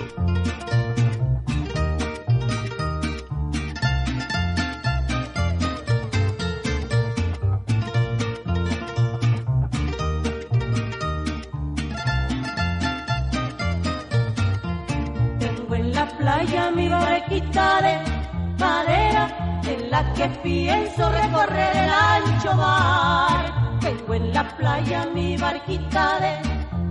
Que 20.15 20.27
pienso 20.43 21.09
recorrer 21.09 21.75
el 21.75 21.89
ancho 21.89 22.53
mar 22.55 23.63
tengo 23.83 24.13
en 24.13 24.33
la 24.33 24.47
playa 24.55 25.05
mi 25.13 25.35
barquita 25.35 26.19
de 26.19 26.33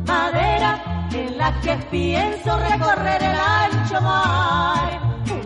madera 0.06 1.08
en 1.14 1.38
la 1.38 1.58
que 1.62 1.74
pienso 1.90 2.58
recorrer 2.58 3.22
el 3.22 3.34
ancho 3.34 4.00
mar. 4.02 5.00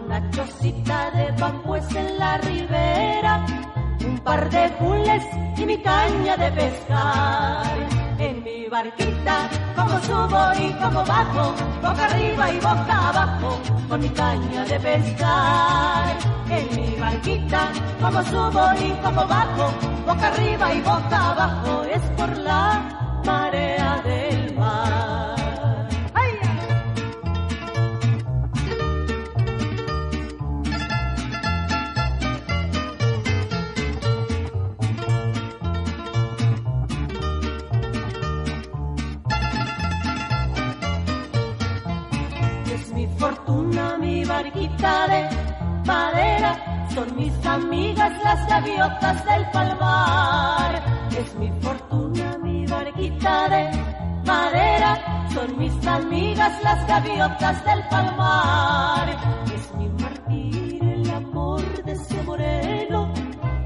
Una 0.05 0.31
chocita 0.31 1.11
de 1.13 1.31
bambúes 1.41 1.95
en 1.95 2.19
la 2.19 2.39
ribera, 2.39 3.47
un 4.05 4.19
par 4.19 4.51
de 4.51 4.69
fules 4.71 5.23
y 5.57 5.67
mi 5.67 5.79
caña 5.79 6.37
de 6.37 6.51
pescar. 6.51 8.06
En 8.19 8.43
mi 8.43 8.67
barquita, 8.69 9.49
como 9.77 10.01
subo 10.01 10.41
y 10.59 10.73
como 10.83 11.05
bajo, 11.05 11.55
boca 11.83 12.05
arriba 12.07 12.51
y 12.51 12.57
boca 12.57 13.09
abajo, 13.09 13.61
con 13.89 14.01
mi 14.01 14.09
caña 14.09 14.65
de 14.65 14.81
pescar. 14.81 16.17
En 16.49 16.77
mi 16.77 16.97
barquita, 16.97 17.71
como 18.01 18.23
subo 18.25 18.65
y 18.81 18.91
como 19.05 19.27
bajo, 19.27 19.71
boca 20.07 20.29
arriba 20.29 20.75
y 20.75 20.81
boca 20.81 21.31
abajo, 21.31 21.85
es 21.85 22.03
por 22.17 22.37
la 22.39 23.21
marea 23.25 24.01
del 24.05 24.26
mi 44.17 44.25
barquita 44.25 45.07
de 45.09 45.21
madera 45.85 46.53
son 46.95 47.09
mis 47.17 47.35
amigas 47.45 48.13
las 48.25 48.49
gaviotas 48.49 49.25
del 49.27 49.45
palmar. 49.51 50.83
Es 51.21 51.35
mi 51.35 51.51
fortuna, 51.61 52.39
mi 52.43 52.67
barquita 52.67 53.49
de 53.51 53.63
madera. 54.25 54.93
Son 55.35 55.59
mis 55.59 55.87
amigas 55.87 56.53
las 56.63 56.87
gaviotas 56.87 57.63
del 57.67 57.83
palmar. 57.91 59.07
Es 59.55 59.75
mi 59.75 59.89
martir 60.03 60.83
el 60.83 61.11
amor 61.11 61.85
de 61.85 61.93
ese 61.93 62.23
moreno 62.23 63.13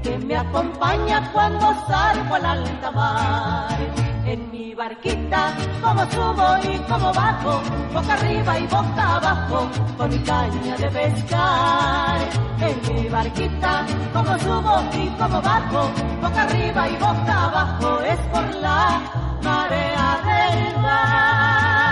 que 0.03 0.17
me 0.17 0.35
acompaña 0.35 1.31
cuando 1.31 1.67
salgo 1.87 2.35
al 2.35 2.45
alta 2.45 2.91
mar. 2.91 4.00
En 4.31 4.49
mi 4.49 4.73
barquita, 4.73 5.53
como 5.81 6.09
subo 6.09 6.55
y 6.63 6.77
como 6.89 7.11
bajo, 7.13 7.61
boca 7.93 8.13
arriba 8.13 8.59
y 8.59 8.63
boca 8.63 9.17
abajo, 9.17 9.69
con 9.97 10.09
mi 10.09 10.19
caña 10.19 10.77
de 10.77 10.89
pescar. 10.89 12.29
En 12.61 12.79
mi 12.95 13.09
barquita, 13.09 13.85
como 14.13 14.39
subo 14.39 14.83
y 14.93 15.09
como 15.19 15.41
bajo, 15.41 15.91
boca 16.21 16.43
arriba 16.43 16.89
y 16.89 16.93
boca 16.93 17.43
abajo, 17.43 17.99
es 18.03 18.19
por 18.31 18.55
la 18.55 19.01
marea 19.43 20.21
del 20.23 20.81
mar. 20.81 21.91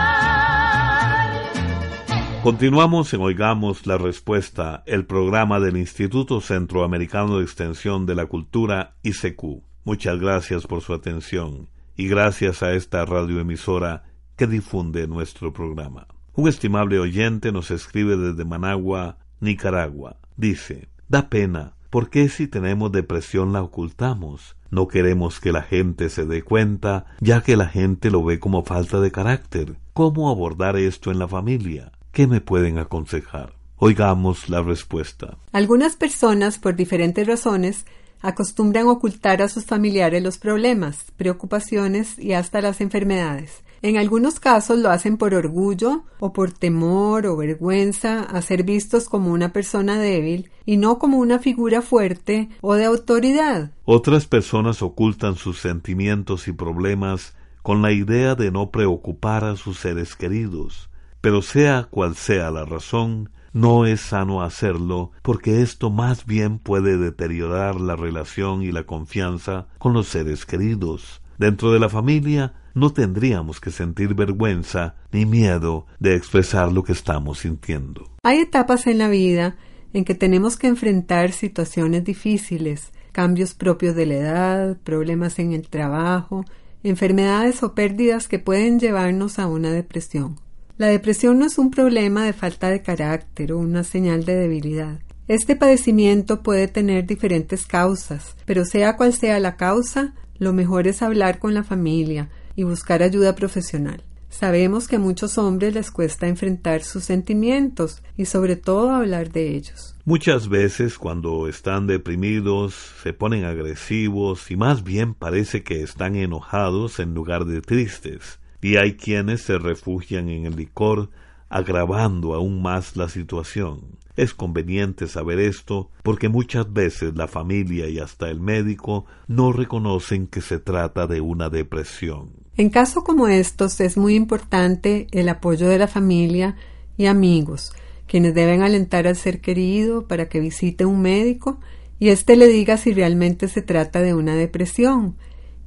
Continuamos 2.41 3.13
en 3.13 3.19
Oigamos 3.19 3.85
la 3.85 3.97
Respuesta, 3.97 4.83
el 4.85 5.05
programa 5.05 5.59
del 5.59 5.75
Instituto 5.75 6.39
Centroamericano 6.39 7.39
de 7.39 7.43
Extensión 7.43 8.05
de 8.05 8.15
la 8.15 8.27
Cultura, 8.27 8.95
ICQ. 9.03 9.61
Muchas 9.83 10.17
gracias 10.21 10.65
por 10.65 10.79
su 10.79 10.93
atención 10.93 11.67
y 11.99 12.07
gracias 12.07 12.63
a 12.63 12.71
esta 12.71 13.03
radioemisora 13.03 14.05
que 14.37 14.47
difunde 14.47 15.05
nuestro 15.05 15.51
programa. 15.51 16.07
Un 16.33 16.47
estimable 16.47 16.97
oyente 16.97 17.51
nos 17.51 17.71
escribe 17.71 18.15
desde 18.15 18.45
Managua, 18.45 19.17
Nicaragua. 19.41 20.15
Dice, 20.37 20.87
da 21.09 21.27
pena 21.27 21.73
¿Por 21.89 22.09
qué 22.09 22.29
si 22.29 22.47
tenemos 22.47 22.93
depresión 22.93 23.51
la 23.51 23.63
ocultamos? 23.63 24.55
No 24.69 24.87
queremos 24.87 25.41
que 25.41 25.51
la 25.51 25.63
gente 25.63 26.09
se 26.09 26.25
dé 26.25 26.41
cuenta, 26.41 27.07
ya 27.19 27.41
que 27.41 27.57
la 27.57 27.67
gente 27.67 28.11
lo 28.11 28.23
ve 28.23 28.39
como 28.39 28.63
falta 28.63 29.01
de 29.01 29.11
carácter. 29.11 29.75
¿Cómo 29.91 30.29
abordar 30.29 30.77
esto 30.77 31.11
en 31.11 31.19
la 31.19 31.27
familia? 31.27 31.91
¿Qué 32.13 32.27
me 32.27 32.39
pueden 32.39 32.77
aconsejar? 32.77 33.53
Oigamos 33.75 34.49
la 34.49 34.61
respuesta. 34.61 35.37
Algunas 35.51 35.95
personas, 35.95 36.59
por 36.59 36.75
diferentes 36.75 37.27
razones, 37.27 37.85
acostumbran 38.21 38.87
ocultar 38.87 39.41
a 39.41 39.49
sus 39.49 39.65
familiares 39.65 40.21
los 40.23 40.37
problemas, 40.37 41.05
preocupaciones 41.17 42.17
y 42.19 42.33
hasta 42.33 42.61
las 42.61 42.81
enfermedades. 42.81 43.63
En 43.81 43.97
algunos 43.97 44.41
casos 44.41 44.77
lo 44.79 44.89
hacen 44.89 45.17
por 45.17 45.33
orgullo 45.33 46.03
o 46.19 46.33
por 46.33 46.51
temor 46.51 47.25
o 47.25 47.37
vergüenza 47.37 48.23
a 48.23 48.41
ser 48.41 48.63
vistos 48.63 49.07
como 49.07 49.31
una 49.31 49.53
persona 49.53 49.97
débil 49.97 50.51
y 50.65 50.75
no 50.77 50.99
como 50.99 51.17
una 51.17 51.39
figura 51.39 51.81
fuerte 51.81 52.49
o 52.59 52.73
de 52.73 52.85
autoridad. 52.85 53.71
Otras 53.85 54.27
personas 54.27 54.81
ocultan 54.81 55.35
sus 55.35 55.59
sentimientos 55.59 56.49
y 56.49 56.51
problemas 56.51 57.35
con 57.61 57.81
la 57.81 57.91
idea 57.93 58.35
de 58.35 58.51
no 58.51 58.69
preocupar 58.69 59.45
a 59.45 59.55
sus 59.55 59.79
seres 59.79 60.15
queridos. 60.15 60.89
Pero 61.21 61.41
sea 61.41 61.87
cual 61.89 62.15
sea 62.15 62.51
la 62.51 62.65
razón, 62.65 63.29
no 63.53 63.85
es 63.85 64.01
sano 64.01 64.41
hacerlo 64.41 65.11
porque 65.21 65.61
esto 65.61 65.89
más 65.89 66.25
bien 66.25 66.59
puede 66.59 66.97
deteriorar 66.97 67.79
la 67.79 67.95
relación 67.95 68.61
y 68.61 68.71
la 68.71 68.83
confianza 68.83 69.67
con 69.77 69.93
los 69.93 70.07
seres 70.07 70.45
queridos. 70.45 71.21
Dentro 71.37 71.71
de 71.71 71.79
la 71.79 71.89
familia 71.89 72.53
no 72.73 72.91
tendríamos 72.91 73.59
que 73.59 73.71
sentir 73.71 74.13
vergüenza 74.13 74.95
ni 75.11 75.25
miedo 75.25 75.85
de 75.99 76.15
expresar 76.15 76.71
lo 76.71 76.83
que 76.83 76.93
estamos 76.93 77.39
sintiendo. 77.39 78.09
Hay 78.23 78.39
etapas 78.39 78.87
en 78.87 78.97
la 78.97 79.09
vida 79.09 79.57
en 79.93 80.05
que 80.05 80.15
tenemos 80.15 80.57
que 80.57 80.67
enfrentar 80.67 81.31
situaciones 81.31 82.03
difíciles, 82.03 82.91
cambios 83.11 83.53
propios 83.53 83.95
de 83.95 84.05
la 84.05 84.15
edad, 84.15 84.77
problemas 84.83 85.39
en 85.39 85.53
el 85.53 85.67
trabajo, 85.67 86.45
enfermedades 86.83 87.63
o 87.63 87.73
pérdidas 87.73 88.27
que 88.27 88.39
pueden 88.39 88.79
llevarnos 88.79 89.39
a 89.39 89.47
una 89.47 89.71
depresión. 89.71 90.35
La 90.79 90.87
depresión 90.87 91.39
no 91.39 91.45
es 91.45 91.57
un 91.57 91.71
problema 91.71 92.23
de 92.23 92.31
falta 92.31 92.69
de 92.69 92.81
carácter 92.81 93.51
o 93.51 93.57
una 93.57 93.83
señal 93.83 94.23
de 94.23 94.37
debilidad. 94.37 95.01
Este 95.27 95.57
padecimiento 95.57 96.41
puede 96.41 96.69
tener 96.69 97.05
diferentes 97.05 97.65
causas, 97.65 98.37
pero 98.45 98.63
sea 98.63 98.95
cual 98.95 99.11
sea 99.11 99.41
la 99.41 99.57
causa, 99.57 100.13
lo 100.37 100.53
mejor 100.53 100.87
es 100.87 101.01
hablar 101.01 101.39
con 101.39 101.53
la 101.53 101.65
familia, 101.65 102.29
y 102.55 102.63
buscar 102.63 103.03
ayuda 103.03 103.35
profesional. 103.35 104.05
Sabemos 104.29 104.87
que 104.87 104.95
a 104.95 104.99
muchos 104.99 105.37
hombres 105.37 105.73
les 105.73 105.91
cuesta 105.91 106.29
enfrentar 106.29 106.81
sus 106.81 107.03
sentimientos 107.03 108.01
y 108.15 108.23
sobre 108.23 108.55
todo 108.55 108.91
hablar 108.91 109.33
de 109.33 109.57
ellos. 109.57 109.97
Muchas 110.05 110.47
veces 110.47 110.97
cuando 110.97 111.49
están 111.49 111.87
deprimidos 111.87 112.73
se 113.03 113.11
ponen 113.11 113.43
agresivos 113.43 114.49
y 114.49 114.55
más 114.55 114.85
bien 114.85 115.13
parece 115.13 115.61
que 115.61 115.83
están 115.83 116.15
enojados 116.15 117.01
en 117.01 117.13
lugar 117.13 117.43
de 117.43 117.59
tristes. 117.59 118.39
Y 118.61 118.75
hay 118.75 118.95
quienes 118.95 119.41
se 119.41 119.57
refugian 119.57 120.29
en 120.29 120.45
el 120.45 120.55
licor 120.55 121.09
agravando 121.49 122.33
aún 122.33 122.61
más 122.61 122.95
la 122.95 123.09
situación. 123.09 123.81
Es 124.15 124.33
conveniente 124.33 125.07
saber 125.07 125.39
esto 125.39 125.89
porque 126.03 126.29
muchas 126.29 126.71
veces 126.71 127.15
la 127.15 127.27
familia 127.27 127.87
y 127.87 127.99
hasta 127.99 128.29
el 128.29 128.39
médico 128.39 129.05
no 129.27 129.51
reconocen 129.53 130.27
que 130.27 130.41
se 130.41 130.59
trata 130.59 131.07
de 131.07 131.21
una 131.21 131.49
depresión. 131.49 132.31
En 132.57 132.69
casos 132.69 133.03
como 133.03 133.29
estos 133.29 133.79
es 133.79 133.97
muy 133.97 134.15
importante 134.15 135.07
el 135.11 135.29
apoyo 135.29 135.67
de 135.69 135.77
la 135.77 135.87
familia 135.87 136.57
y 136.97 137.05
amigos, 137.05 137.71
quienes 138.07 138.35
deben 138.35 138.61
alentar 138.61 139.07
al 139.07 139.15
ser 139.15 139.39
querido 139.39 140.07
para 140.07 140.27
que 140.27 140.41
visite 140.41 140.85
un 140.85 141.01
médico 141.01 141.59
y 141.97 142.09
éste 142.09 142.35
le 142.35 142.47
diga 142.47 142.75
si 142.75 142.93
realmente 142.93 143.47
se 143.47 143.61
trata 143.61 144.01
de 144.01 144.13
una 144.13 144.35
depresión 144.35 145.15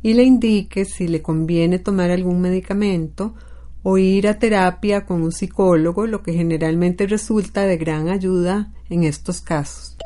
y 0.02 0.14
le 0.14 0.24
indique 0.24 0.84
si 0.84 1.08
le 1.08 1.22
conviene 1.22 1.78
tomar 1.78 2.10
algún 2.10 2.40
medicamento 2.40 3.34
o 3.82 3.98
ir 3.98 4.28
a 4.28 4.38
terapia 4.38 5.06
con 5.06 5.22
un 5.22 5.32
psicólogo, 5.32 6.06
lo 6.06 6.22
que 6.22 6.32
generalmente 6.32 7.06
resulta 7.06 7.62
de 7.62 7.76
gran 7.76 8.08
ayuda 8.08 8.72
en 8.88 9.04
estos 9.04 9.40
casos. 9.40 9.96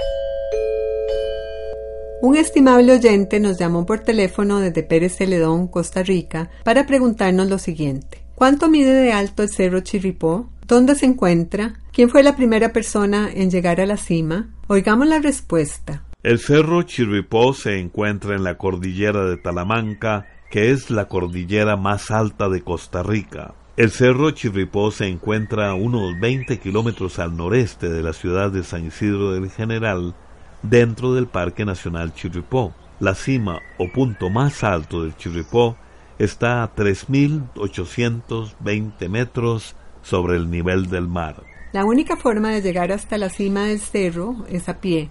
Un 2.22 2.36
estimable 2.36 2.92
oyente 2.94 3.40
nos 3.40 3.58
llamó 3.58 3.84
por 3.84 4.00
teléfono 4.00 4.58
desde 4.58 4.82
Pérez 4.82 5.16
Celedón, 5.16 5.68
Costa 5.68 6.02
Rica, 6.02 6.50
para 6.64 6.86
preguntarnos 6.86 7.48
lo 7.48 7.58
siguiente. 7.58 8.22
¿Cuánto 8.34 8.68
mide 8.68 8.92
de 8.92 9.12
alto 9.12 9.42
el 9.42 9.50
Cerro 9.50 9.80
Chirripó? 9.80 10.48
¿Dónde 10.66 10.94
se 10.94 11.06
encuentra? 11.06 11.74
¿Quién 11.92 12.08
fue 12.08 12.22
la 12.22 12.34
primera 12.34 12.72
persona 12.72 13.30
en 13.32 13.50
llegar 13.50 13.80
a 13.80 13.86
la 13.86 13.96
cima? 13.96 14.54
Oigamos 14.66 15.06
la 15.06 15.18
respuesta. 15.18 16.05
El 16.26 16.38
Cerro 16.40 16.82
Chirripó 16.82 17.54
se 17.54 17.78
encuentra 17.78 18.34
en 18.34 18.42
la 18.42 18.58
cordillera 18.58 19.26
de 19.26 19.36
Talamanca, 19.36 20.26
que 20.50 20.72
es 20.72 20.90
la 20.90 21.06
cordillera 21.06 21.76
más 21.76 22.10
alta 22.10 22.48
de 22.48 22.62
Costa 22.62 23.04
Rica. 23.04 23.54
El 23.76 23.92
Cerro 23.92 24.32
Chirripó 24.32 24.90
se 24.90 25.06
encuentra 25.06 25.70
a 25.70 25.74
unos 25.74 26.18
20 26.18 26.58
kilómetros 26.58 27.20
al 27.20 27.36
noreste 27.36 27.88
de 27.88 28.02
la 28.02 28.12
ciudad 28.12 28.50
de 28.50 28.64
San 28.64 28.86
Isidro 28.86 29.34
del 29.34 29.52
General, 29.52 30.16
dentro 30.64 31.14
del 31.14 31.28
Parque 31.28 31.64
Nacional 31.64 32.12
Chirripó. 32.12 32.74
La 32.98 33.14
cima 33.14 33.60
o 33.78 33.88
punto 33.92 34.28
más 34.28 34.64
alto 34.64 35.04
del 35.04 35.16
Chirripó 35.16 35.76
está 36.18 36.64
a 36.64 36.74
3.820 36.74 39.08
metros 39.08 39.76
sobre 40.02 40.34
el 40.34 40.50
nivel 40.50 40.90
del 40.90 41.06
mar. 41.06 41.44
La 41.72 41.84
única 41.84 42.16
forma 42.16 42.50
de 42.50 42.62
llegar 42.62 42.90
hasta 42.90 43.16
la 43.16 43.28
cima 43.28 43.66
del 43.66 43.78
cerro 43.78 44.44
es 44.50 44.68
a 44.68 44.80
pie. 44.80 45.08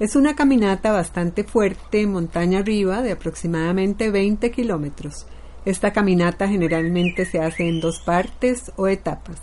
Es 0.00 0.14
una 0.14 0.36
caminata 0.36 0.92
bastante 0.92 1.42
fuerte 1.42 2.06
montaña 2.06 2.60
arriba 2.60 3.02
de 3.02 3.10
aproximadamente 3.10 4.12
20 4.12 4.52
kilómetros. 4.52 5.26
Esta 5.64 5.92
caminata 5.92 6.46
generalmente 6.46 7.24
se 7.24 7.40
hace 7.40 7.68
en 7.68 7.80
dos 7.80 7.98
partes 7.98 8.70
o 8.76 8.86
etapas. 8.86 9.40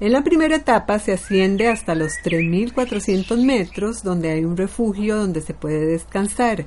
En 0.00 0.12
la 0.12 0.22
primera 0.22 0.56
etapa 0.56 0.98
se 0.98 1.14
asciende 1.14 1.68
hasta 1.68 1.94
los 1.94 2.12
3.400 2.22 3.42
metros, 3.42 4.02
donde 4.02 4.30
hay 4.30 4.44
un 4.44 4.58
refugio 4.58 5.16
donde 5.16 5.40
se 5.40 5.54
puede 5.54 5.86
descansar. 5.86 6.66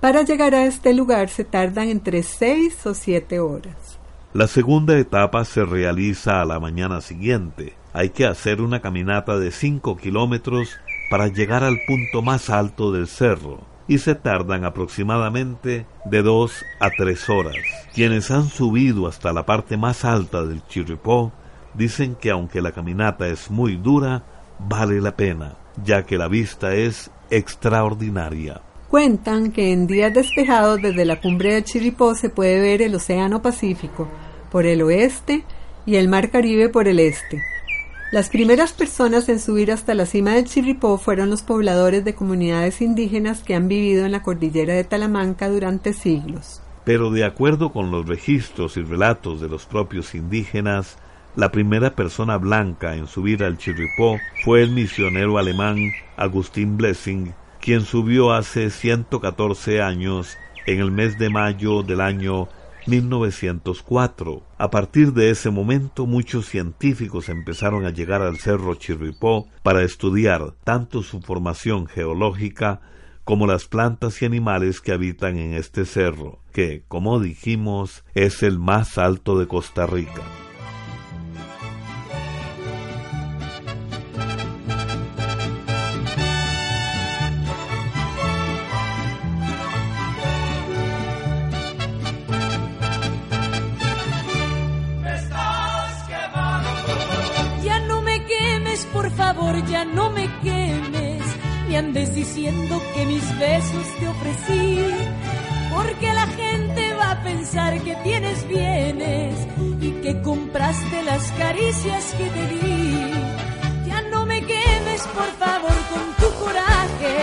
Para 0.00 0.22
llegar 0.22 0.56
a 0.56 0.64
este 0.64 0.92
lugar 0.92 1.28
se 1.28 1.44
tardan 1.44 1.88
entre 1.88 2.24
6 2.24 2.84
o 2.86 2.94
7 2.94 3.38
horas. 3.38 4.00
La 4.32 4.48
segunda 4.48 4.98
etapa 4.98 5.44
se 5.44 5.64
realiza 5.64 6.42
a 6.42 6.44
la 6.44 6.58
mañana 6.58 7.00
siguiente. 7.00 7.74
Hay 7.92 8.10
que 8.10 8.26
hacer 8.26 8.60
una 8.60 8.80
caminata 8.80 9.38
de 9.38 9.52
5 9.52 9.96
kilómetros 9.96 10.76
para 11.10 11.28
llegar 11.28 11.64
al 11.64 11.80
punto 11.86 12.22
más 12.22 12.50
alto 12.50 12.92
del 12.92 13.06
cerro 13.06 13.60
y 13.88 13.98
se 13.98 14.14
tardan 14.14 14.64
aproximadamente 14.64 15.86
de 16.04 16.22
2 16.22 16.64
a 16.80 16.90
3 16.90 17.30
horas. 17.30 17.56
Quienes 17.94 18.30
han 18.30 18.48
subido 18.48 19.06
hasta 19.06 19.32
la 19.32 19.46
parte 19.46 19.76
más 19.76 20.04
alta 20.04 20.44
del 20.44 20.66
Chirripó 20.66 21.32
dicen 21.74 22.16
que 22.16 22.30
aunque 22.30 22.60
la 22.60 22.72
caminata 22.72 23.28
es 23.28 23.50
muy 23.50 23.76
dura, 23.76 24.24
vale 24.58 25.00
la 25.00 25.16
pena, 25.16 25.56
ya 25.84 26.04
que 26.04 26.18
la 26.18 26.28
vista 26.28 26.74
es 26.74 27.10
extraordinaria. 27.30 28.60
Cuentan 28.88 29.52
que 29.52 29.72
en 29.72 29.86
días 29.86 30.14
despejados 30.14 30.80
desde 30.80 31.04
la 31.04 31.20
cumbre 31.20 31.54
del 31.54 31.64
Chirripó 31.64 32.14
se 32.14 32.30
puede 32.30 32.60
ver 32.60 32.82
el 32.82 32.94
Océano 32.94 33.42
Pacífico 33.42 34.08
por 34.50 34.64
el 34.64 34.82
oeste 34.82 35.44
y 35.84 35.96
el 35.96 36.08
Mar 36.08 36.30
Caribe 36.30 36.68
por 36.68 36.88
el 36.88 36.98
este. 36.98 37.42
Las 38.12 38.28
primeras 38.28 38.72
personas 38.72 39.28
en 39.28 39.40
subir 39.40 39.72
hasta 39.72 39.92
la 39.94 40.06
cima 40.06 40.34
del 40.34 40.44
Chirripó 40.44 40.96
fueron 40.96 41.28
los 41.28 41.42
pobladores 41.42 42.04
de 42.04 42.14
comunidades 42.14 42.80
indígenas 42.80 43.42
que 43.42 43.56
han 43.56 43.66
vivido 43.66 44.06
en 44.06 44.12
la 44.12 44.22
cordillera 44.22 44.74
de 44.74 44.84
Talamanca 44.84 45.48
durante 45.48 45.92
siglos. 45.92 46.62
Pero 46.84 47.10
de 47.10 47.24
acuerdo 47.24 47.72
con 47.72 47.90
los 47.90 48.06
registros 48.06 48.76
y 48.76 48.82
relatos 48.82 49.40
de 49.40 49.48
los 49.48 49.66
propios 49.66 50.14
indígenas, 50.14 50.98
la 51.34 51.50
primera 51.50 51.96
persona 51.96 52.36
blanca 52.36 52.94
en 52.94 53.08
subir 53.08 53.42
al 53.42 53.58
Chirripó 53.58 54.18
fue 54.44 54.62
el 54.62 54.70
misionero 54.70 55.36
alemán 55.36 55.90
Agustín 56.16 56.76
Blessing, 56.76 57.34
quien 57.60 57.80
subió 57.80 58.32
hace 58.32 58.70
114 58.70 59.82
años 59.82 60.38
en 60.66 60.78
el 60.78 60.92
mes 60.92 61.18
de 61.18 61.28
mayo 61.28 61.82
del 61.82 62.00
año 62.00 62.46
1904. 62.86 64.42
A 64.58 64.70
partir 64.70 65.12
de 65.12 65.30
ese 65.30 65.50
momento 65.50 66.06
muchos 66.06 66.46
científicos 66.46 67.28
empezaron 67.28 67.84
a 67.84 67.90
llegar 67.90 68.22
al 68.22 68.38
Cerro 68.38 68.74
Chirripó 68.74 69.48
para 69.62 69.82
estudiar 69.82 70.54
tanto 70.64 71.02
su 71.02 71.20
formación 71.20 71.86
geológica 71.86 72.80
como 73.24 73.48
las 73.48 73.66
plantas 73.66 74.22
y 74.22 74.24
animales 74.24 74.80
que 74.80 74.92
habitan 74.92 75.36
en 75.36 75.54
este 75.54 75.84
cerro, 75.84 76.38
que, 76.52 76.84
como 76.86 77.18
dijimos, 77.18 78.04
es 78.14 78.44
el 78.44 78.60
más 78.60 78.98
alto 78.98 79.36
de 79.36 79.48
Costa 79.48 79.84
Rica. 79.84 80.45
Ya 99.46 99.84
no 99.84 100.10
me 100.10 100.28
quemes, 100.42 101.22
ni 101.68 101.76
andes 101.76 102.12
diciendo 102.12 102.82
que 102.94 103.06
mis 103.06 103.38
besos 103.38 103.86
te 104.00 104.08
ofrecí, 104.08 104.80
porque 105.72 106.12
la 106.12 106.26
gente 106.26 106.94
va 106.94 107.12
a 107.12 107.22
pensar 107.22 107.80
que 107.80 107.94
tienes 108.02 108.46
bienes 108.48 109.34
y 109.80 109.92
que 110.02 110.20
compraste 110.22 111.02
las 111.04 111.30
caricias 111.32 112.12
que 112.18 112.28
te 112.28 112.46
di. 112.54 113.10
Ya 113.86 114.02
no 114.10 114.26
me 114.26 114.40
quemes, 114.40 115.02
por 115.14 115.30
favor, 115.38 115.76
con 115.90 116.04
tu 116.20 116.44
coraje, 116.44 117.16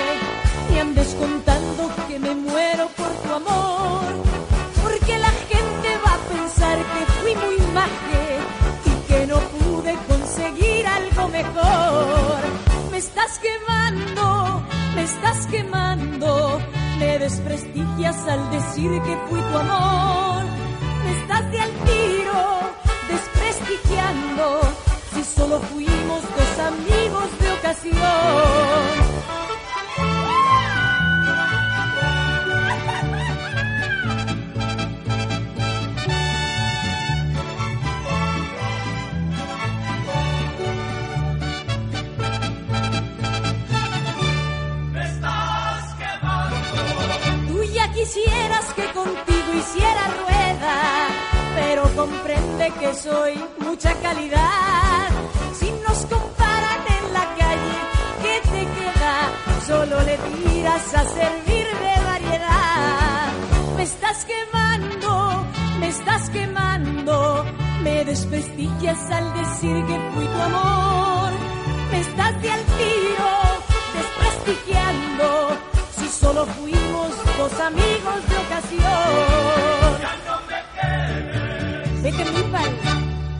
ni 0.71 0.79
andes 0.79 1.13
contando 1.15 1.91
que 2.07 2.19
me 2.19 2.35
muero 2.35 2.87
por 2.95 3.11
tu 3.21 3.33
amor, 3.33 4.23
porque 4.81 5.17
la 5.19 5.33
gente 5.51 5.89
va 6.05 6.13
a 6.13 6.23
pensar 6.33 6.77
que 6.77 7.05
fui 7.19 7.35
muy 7.35 7.57
maje 7.73 8.22
Me 12.91 12.97
estás 12.97 13.39
quemando, 13.39 14.63
me 14.95 15.03
estás 15.03 15.47
quemando, 15.47 16.61
me 16.99 17.19
desprestigias 17.19 18.27
al 18.27 18.51
decir 18.51 18.91
que 19.03 19.17
fui 19.27 19.41
tu 19.41 19.57
amor. 19.57 20.43
Me 21.03 21.11
estás 21.19 21.51
de 21.51 21.59
al 21.59 21.71
tiro, 21.89 22.41
desprestigiando, 23.09 24.61
si 25.13 25.23
solo 25.23 25.59
fuimos 25.59 26.21
dos 26.21 26.59
amigos 26.59 27.39
de 27.39 27.51
ocasión. 27.51 28.42
Comprende 52.53 52.79
que 52.79 52.93
soy 52.95 53.33
mucha 53.59 53.93
calidad. 54.01 55.09
Si 55.53 55.71
nos 55.87 56.05
comparan 56.05 56.81
en 56.97 57.13
la 57.13 57.25
calle, 57.35 57.77
¿qué 58.21 58.41
te 58.49 58.61
queda? 58.75 59.15
Solo 59.65 60.01
le 60.01 60.17
tiras 60.17 60.93
a 60.93 61.03
servir 61.03 61.65
de 61.65 62.05
variedad. 62.05 63.31
Me 63.77 63.83
estás 63.83 64.25
quemando, 64.25 65.45
me 65.79 65.87
estás 65.87 66.29
quemando, 66.29 67.45
me 67.81 68.05
desprestigias 68.05 69.11
al 69.11 69.33
decir 69.33 69.85
que 69.85 69.99
fui 70.13 70.25
tu 70.25 70.41
amor. 70.41 71.31
Me 71.91 71.99
estás 72.01 72.41
de 72.41 72.51
al 72.51 72.63
tiro, 72.79 73.31
desprestigiando, 73.95 75.57
si 75.97 76.07
solo 76.07 76.45
fuimos 76.45 77.09
dos 77.37 77.59
amigos 77.59 78.29
de 78.29 78.37
ocasión. 78.37 79.32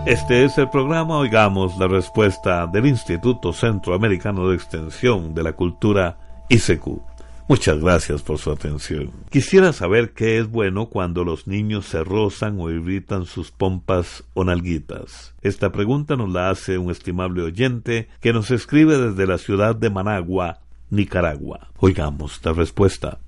Este 0.06 0.44
es 0.44 0.58
el 0.58 0.70
programa 0.70 1.18
Oigamos 1.18 1.78
la 1.78 1.88
respuesta 1.88 2.68
del 2.68 2.88
Instituto 2.88 3.54
Centroamericano 3.54 4.50
de 4.50 4.56
Extensión 4.56 5.34
de 5.34 5.44
la 5.44 5.54
Cultura 5.54 6.46
ICQ. 6.50 7.00
Muchas 7.48 7.80
gracias 7.80 8.22
por 8.22 8.38
su 8.38 8.52
atención. 8.52 9.12
Quisiera 9.30 9.72
saber 9.72 10.12
qué 10.12 10.40
es 10.40 10.52
bueno 10.52 10.88
cuando 10.88 11.24
los 11.24 11.48
niños 11.48 11.86
se 11.86 12.04
rozan 12.04 12.60
o 12.60 12.70
irritan 12.70 13.26
sus 13.26 13.52
pompas 13.52 14.26
o 14.34 14.44
nalguitas. 14.44 15.36
Esta 15.42 15.72
pregunta 15.72 16.18
nos 16.18 16.30
la 16.30 16.50
hace 16.50 16.78
un 16.78 16.92
estimable 16.92 17.42
oyente 17.42 18.10
que 18.20 18.34
nos 18.34 18.52
escribe 18.52 18.98
desde 18.98 19.26
la 19.26 19.38
ciudad 19.38 19.74
de 19.74 19.90
Managua, 19.90 20.60
Nicaragua. 20.90 21.70
Oigamos 21.80 22.42
la 22.44 22.52
respuesta. 22.52 23.20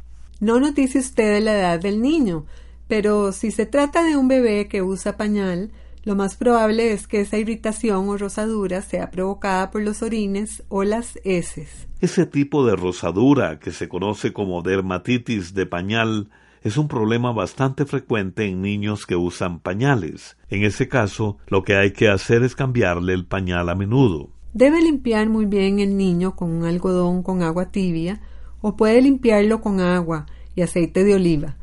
No 0.41 0.59
nos 0.59 0.75
dice 0.75 0.99
usted 0.99 1.41
la 1.41 1.53
edad 1.53 1.79
del 1.79 2.01
niño, 2.01 2.45
pero 2.89 3.31
si 3.31 3.51
se 3.51 3.65
trata 3.65 4.03
de 4.03 4.17
un 4.17 4.27
bebé 4.27 4.67
que 4.67 4.81
usa 4.81 5.15
pañal, 5.15 5.71
lo 6.05 6.15
más 6.15 6.35
probable 6.35 6.93
es 6.93 7.07
que 7.07 7.21
esa 7.21 7.37
irritación 7.37 8.07
o 8.07 8.17
rosadura 8.17 8.83
sea 8.83 9.09
provocada 9.09 9.71
por 9.71 9.81
los 9.81 10.03
orines 10.03 10.63
o 10.69 10.83
las 10.83 11.19
heces. 11.23 11.87
Ese 11.99 12.27
tipo 12.27 12.65
de 12.65 12.75
rosadura, 12.75 13.59
que 13.59 13.71
se 13.71 13.89
conoce 13.89 14.31
como 14.31 14.61
dermatitis 14.61 15.55
de 15.55 15.65
pañal, 15.65 16.29
es 16.61 16.77
un 16.77 16.87
problema 16.87 17.31
bastante 17.31 17.85
frecuente 17.85 18.45
en 18.45 18.61
niños 18.61 19.07
que 19.07 19.15
usan 19.15 19.59
pañales. 19.59 20.37
En 20.49 20.63
ese 20.63 20.87
caso, 20.87 21.37
lo 21.47 21.63
que 21.63 21.75
hay 21.75 21.91
que 21.91 22.07
hacer 22.07 22.43
es 22.43 22.55
cambiarle 22.55 23.13
el 23.13 23.25
pañal 23.25 23.67
a 23.69 23.75
menudo. 23.75 24.29
Debe 24.53 24.81
limpiar 24.81 25.27
muy 25.27 25.45
bien 25.45 25.79
el 25.79 25.97
niño 25.97 26.35
con 26.35 26.51
un 26.51 26.65
algodón 26.65 27.23
con 27.23 27.41
agua 27.41 27.71
tibia 27.71 28.21
o 28.61 28.75
puede 28.75 29.01
limpiarlo 29.01 29.59
con 29.59 29.79
agua 29.79 30.27
y 30.55 30.61
aceite 30.61 31.03
de 31.03 31.15
oliva. 31.15 31.57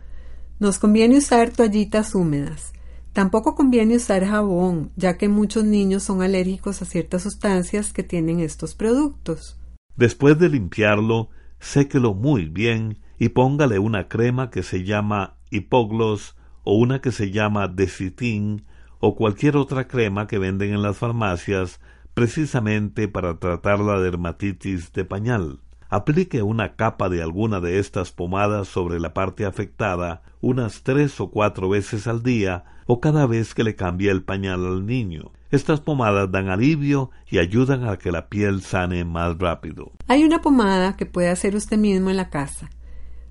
Nos 0.58 0.78
conviene 0.78 1.18
usar 1.18 1.50
toallitas 1.50 2.14
húmedas. 2.14 2.72
Tampoco 3.12 3.54
conviene 3.54 3.96
usar 3.96 4.24
jabón, 4.24 4.90
ya 4.96 5.18
que 5.18 5.28
muchos 5.28 5.64
niños 5.64 6.02
son 6.02 6.22
alérgicos 6.22 6.80
a 6.80 6.86
ciertas 6.86 7.22
sustancias 7.22 7.92
que 7.92 8.02
tienen 8.02 8.40
estos 8.40 8.74
productos. 8.74 9.60
Después 9.96 10.38
de 10.38 10.48
limpiarlo, 10.48 11.28
séquelo 11.58 12.14
muy 12.14 12.46
bien 12.46 12.98
y 13.18 13.28
póngale 13.28 13.78
una 13.78 14.08
crema 14.08 14.50
que 14.50 14.62
se 14.62 14.84
llama 14.84 15.36
hipoglos 15.50 16.36
o 16.64 16.74
una 16.76 17.00
que 17.00 17.12
se 17.12 17.30
llama 17.30 17.68
decitin 17.68 18.64
o 18.98 19.14
cualquier 19.14 19.56
otra 19.56 19.88
crema 19.88 20.26
que 20.26 20.38
venden 20.38 20.72
en 20.72 20.82
las 20.82 20.96
farmacias 20.96 21.80
precisamente 22.14 23.08
para 23.08 23.38
tratar 23.38 23.80
la 23.80 24.00
dermatitis 24.00 24.92
de 24.92 25.04
pañal. 25.04 25.60
Aplique 25.92 26.40
una 26.40 26.74
capa 26.74 27.10
de 27.10 27.22
alguna 27.22 27.60
de 27.60 27.78
estas 27.78 28.12
pomadas 28.12 28.66
sobre 28.66 28.98
la 28.98 29.12
parte 29.12 29.44
afectada 29.44 30.22
unas 30.40 30.84
tres 30.84 31.20
o 31.20 31.30
cuatro 31.30 31.68
veces 31.68 32.06
al 32.06 32.22
día 32.22 32.64
o 32.86 32.98
cada 32.98 33.26
vez 33.26 33.52
que 33.52 33.62
le 33.62 33.76
cambie 33.76 34.10
el 34.10 34.22
pañal 34.22 34.64
al 34.66 34.86
niño. 34.86 35.32
Estas 35.50 35.82
pomadas 35.82 36.32
dan 36.32 36.48
alivio 36.48 37.10
y 37.30 37.40
ayudan 37.40 37.86
a 37.86 37.98
que 37.98 38.10
la 38.10 38.30
piel 38.30 38.62
sane 38.62 39.04
más 39.04 39.36
rápido. 39.36 39.92
Hay 40.08 40.24
una 40.24 40.40
pomada 40.40 40.96
que 40.96 41.04
puede 41.04 41.28
hacer 41.28 41.54
usted 41.56 41.76
mismo 41.76 42.08
en 42.08 42.16
la 42.16 42.30
casa. 42.30 42.70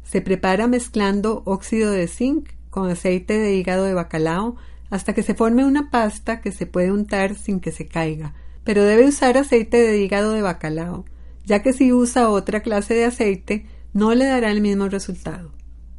Se 0.03 0.21
prepara 0.21 0.67
mezclando 0.67 1.41
óxido 1.47 1.89
de 1.89 2.07
zinc 2.07 2.49
con 2.69 2.91
aceite 2.91 3.39
de 3.39 3.55
hígado 3.55 3.85
de 3.85 3.95
bacalao 3.95 4.55
hasta 4.91 5.15
que 5.15 5.23
se 5.23 5.33
forme 5.33 5.65
una 5.65 5.89
pasta 5.89 6.41
que 6.41 6.51
se 6.51 6.67
puede 6.67 6.91
untar 6.91 7.33
sin 7.33 7.59
que 7.59 7.71
se 7.71 7.87
caiga. 7.87 8.35
Pero 8.63 8.83
debe 8.83 9.07
usar 9.07 9.35
aceite 9.35 9.77
de 9.77 9.97
hígado 9.97 10.33
de 10.33 10.43
bacalao, 10.43 11.05
ya 11.45 11.61
que 11.61 11.73
si 11.73 11.93
usa 11.93 12.29
otra 12.29 12.61
clase 12.61 12.93
de 12.93 13.05
aceite 13.05 13.65
no 13.93 14.13
le 14.13 14.25
dará 14.25 14.51
el 14.51 14.61
mismo 14.61 14.87
resultado. 14.87 15.51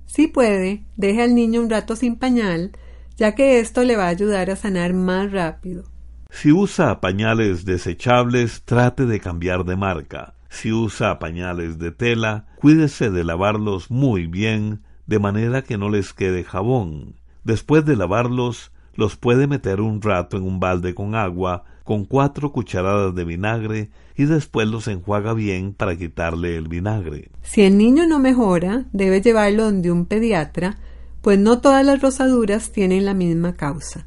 Si 0.07 0.27
puede, 0.27 0.85
deje 0.97 1.23
al 1.23 1.35
niño 1.35 1.61
un 1.61 1.71
rato 1.71 1.97
sin 1.97 2.17
pañal, 2.17 2.73
ya 3.17 3.35
que 3.35 3.61
esto 3.61 3.85
le 3.85 3.97
va 3.97 4.07
a 4.07 4.09
ayudar 4.09 4.51
a 4.51 4.57
sanar 4.57 4.93
más 4.93 5.33
rápido. 5.33 5.85
Si 6.31 6.51
usa 6.51 7.01
pañales 7.01 7.65
desechables, 7.65 8.63
trate 8.65 9.07
de 9.07 9.21
cambiar 9.21 9.65
de 9.65 9.77
marca. 9.77 10.35
Si 10.49 10.73
usa 10.73 11.19
pañales 11.19 11.79
de 11.79 11.93
tela, 11.93 12.47
cuídese 12.57 13.11
de 13.11 13.25
lavarlos 13.25 13.91
muy 13.91 14.27
bien, 14.27 14.83
de 15.07 15.19
manera 15.19 15.63
que 15.63 15.79
no 15.79 15.91
les 15.91 16.13
quede 16.13 16.45
jabón. 16.45 17.17
Después 17.45 17.85
de 17.85 17.97
lavarlos, 17.97 18.72
los 18.95 19.17
puede 19.17 19.47
meter 19.47 19.81
un 19.81 20.03
rato 20.03 20.37
en 20.37 20.45
un 20.45 20.61
balde 20.61 20.95
con 20.95 21.15
agua, 21.15 21.65
con 21.85 22.05
cuatro 22.05 22.53
cucharadas 22.53 23.15
de 23.15 23.25
vinagre 23.25 23.91
y 24.17 24.25
después 24.25 24.69
los 24.69 24.89
enjuaga 24.89 25.33
bien 25.35 25.73
para 25.73 25.97
quitarle 25.97 26.57
el 26.57 26.69
vinagre. 26.69 27.31
Si 27.43 27.63
el 27.63 27.79
niño 27.79 28.07
no 28.07 28.19
mejora, 28.19 28.85
debe 28.93 29.21
llevarlo 29.21 29.65
donde 29.65 29.91
un 29.91 30.07
pediatra, 30.07 30.79
pues 31.23 31.39
no 31.39 31.61
todas 31.61 31.85
las 31.85 32.01
rosaduras 32.01 32.73
tienen 32.73 33.05
la 33.05 33.15
misma 33.15 33.55
causa. 33.55 34.07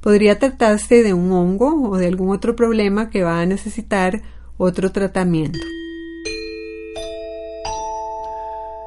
Podría 0.00 0.38
tratarse 0.38 1.02
de 1.02 1.12
un 1.12 1.32
hongo 1.32 1.90
o 1.90 1.96
de 1.96 2.06
algún 2.06 2.30
otro 2.30 2.56
problema 2.56 3.10
que 3.10 3.22
va 3.22 3.40
a 3.40 3.46
necesitar 3.46 4.22
otro 4.56 4.90
tratamiento. 4.92 5.58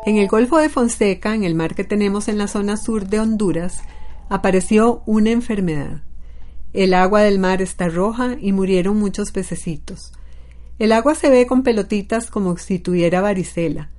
En 0.06 0.18
el 0.18 0.28
Golfo 0.28 0.58
de 0.58 0.70
Fonseca, 0.70 1.36
en 1.36 1.44
el 1.44 1.54
mar 1.54 1.76
que 1.76 1.84
tenemos 1.84 2.28
en 2.28 2.40
la 2.40 2.48
zona 2.48 2.76
sur 2.76 3.08
de 3.08 3.20
Honduras, 3.20 3.84
apareció 4.32 5.04
una 5.06 5.30
enfermedad. 5.30 6.04
El 6.72 6.94
agua 6.94 7.22
del 7.22 7.38
mar 7.38 7.62
está 7.62 7.90
roja 7.90 8.38
y 8.40 8.54
murieron 8.54 8.96
muchos 8.96 9.34
pececitos. 9.34 10.14
El 10.80 10.94
agua 10.94 11.16
se 11.16 11.30
ve 11.30 11.46
con 11.46 11.64
pelotitas 11.64 12.32
como 12.32 12.56
si 12.56 12.80
tuviera 12.80 13.20
varicela. 13.20 13.92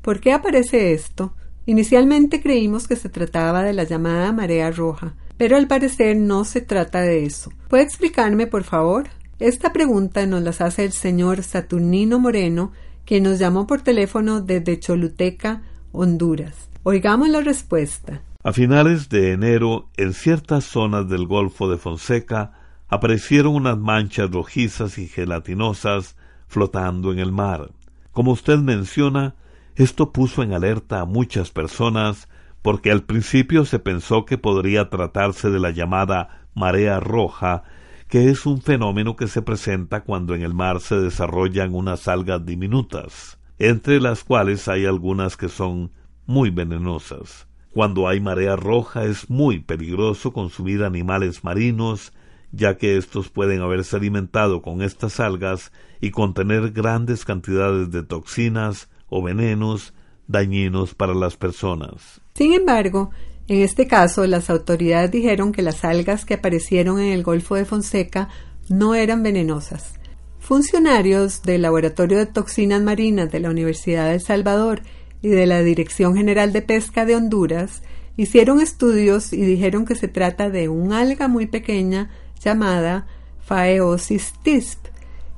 ¿Por 0.00 0.20
qué 0.20 0.32
aparece 0.32 0.92
esto? 0.92 1.34
Inicialmente 1.66 2.40
creímos 2.40 2.86
que 2.86 2.94
se 2.94 3.08
trataba 3.08 3.64
de 3.64 3.72
la 3.72 3.82
llamada 3.82 4.30
marea 4.30 4.70
roja, 4.70 5.16
pero 5.36 5.56
al 5.56 5.66
parecer 5.66 6.16
no 6.16 6.44
se 6.44 6.60
trata 6.60 7.00
de 7.00 7.24
eso. 7.24 7.50
¿Puede 7.68 7.82
explicarme, 7.82 8.46
por 8.46 8.62
favor? 8.62 9.08
Esta 9.40 9.72
pregunta 9.72 10.24
nos 10.26 10.44
la 10.44 10.50
hace 10.64 10.84
el 10.84 10.92
señor 10.92 11.42
Saturnino 11.42 12.20
Moreno, 12.20 12.70
quien 13.04 13.24
nos 13.24 13.40
llamó 13.40 13.66
por 13.66 13.82
teléfono 13.82 14.42
desde 14.42 14.78
Choluteca, 14.78 15.62
Honduras. 15.90 16.54
Oigamos 16.84 17.28
la 17.30 17.40
respuesta. 17.40 18.22
A 18.44 18.52
finales 18.52 19.08
de 19.08 19.30
enero, 19.30 19.88
en 19.96 20.12
ciertas 20.12 20.64
zonas 20.64 21.08
del 21.08 21.26
Golfo 21.26 21.70
de 21.70 21.78
Fonseca, 21.78 22.52
aparecieron 22.88 23.54
unas 23.54 23.78
manchas 23.78 24.32
rojizas 24.32 24.98
y 24.98 25.06
gelatinosas 25.06 26.16
flotando 26.48 27.12
en 27.12 27.20
el 27.20 27.30
mar. 27.30 27.70
Como 28.10 28.32
usted 28.32 28.58
menciona, 28.58 29.36
esto 29.76 30.12
puso 30.12 30.42
en 30.42 30.54
alerta 30.54 30.98
a 30.98 31.04
muchas 31.04 31.52
personas 31.52 32.28
porque 32.62 32.90
al 32.90 33.04
principio 33.04 33.64
se 33.64 33.78
pensó 33.78 34.24
que 34.24 34.38
podría 34.38 34.90
tratarse 34.90 35.48
de 35.48 35.60
la 35.60 35.70
llamada 35.70 36.48
marea 36.52 36.98
roja, 36.98 37.62
que 38.08 38.28
es 38.28 38.44
un 38.44 38.60
fenómeno 38.60 39.14
que 39.14 39.28
se 39.28 39.42
presenta 39.42 40.00
cuando 40.00 40.34
en 40.34 40.42
el 40.42 40.52
mar 40.52 40.80
se 40.80 40.96
desarrollan 40.96 41.76
unas 41.76 42.08
algas 42.08 42.44
diminutas, 42.44 43.38
entre 43.60 44.00
las 44.00 44.24
cuales 44.24 44.66
hay 44.66 44.84
algunas 44.84 45.36
que 45.36 45.48
son 45.48 45.92
muy 46.26 46.50
venenosas. 46.50 47.46
Cuando 47.72 48.06
hay 48.06 48.20
marea 48.20 48.54
roja 48.56 49.04
es 49.04 49.30
muy 49.30 49.60
peligroso 49.60 50.32
consumir 50.32 50.84
animales 50.84 51.42
marinos, 51.42 52.12
ya 52.52 52.76
que 52.76 52.98
estos 52.98 53.30
pueden 53.30 53.62
haberse 53.62 53.96
alimentado 53.96 54.60
con 54.60 54.82
estas 54.82 55.20
algas 55.20 55.72
y 56.00 56.10
contener 56.10 56.72
grandes 56.72 57.24
cantidades 57.24 57.90
de 57.90 58.02
toxinas 58.02 58.90
o 59.08 59.22
venenos 59.22 59.94
dañinos 60.26 60.94
para 60.94 61.14
las 61.14 61.36
personas. 61.36 62.20
Sin 62.34 62.52
embargo, 62.52 63.10
en 63.48 63.62
este 63.62 63.86
caso, 63.86 64.26
las 64.26 64.50
autoridades 64.50 65.10
dijeron 65.10 65.52
que 65.52 65.62
las 65.62 65.84
algas 65.84 66.24
que 66.26 66.34
aparecieron 66.34 67.00
en 67.00 67.12
el 67.12 67.22
Golfo 67.22 67.54
de 67.54 67.64
Fonseca 67.64 68.28
no 68.68 68.94
eran 68.94 69.22
venenosas. 69.22 69.94
Funcionarios 70.38 71.42
del 71.42 71.62
Laboratorio 71.62 72.18
de 72.18 72.26
Toxinas 72.26 72.82
Marinas 72.82 73.30
de 73.30 73.40
la 73.40 73.50
Universidad 73.50 74.08
de 74.08 74.14
El 74.14 74.20
Salvador 74.20 74.82
y 75.22 75.28
de 75.28 75.46
la 75.46 75.62
Dirección 75.62 76.14
General 76.16 76.52
de 76.52 76.62
Pesca 76.62 77.06
de 77.06 77.16
Honduras 77.16 77.82
hicieron 78.16 78.60
estudios 78.60 79.32
y 79.32 79.42
dijeron 79.42 79.86
que 79.86 79.94
se 79.94 80.08
trata 80.08 80.50
de 80.50 80.68
un 80.68 80.92
alga 80.92 81.28
muy 81.28 81.46
pequeña 81.46 82.10
llamada 82.44 83.06
Phaeosis 83.46 84.34
tisp, 84.42 84.86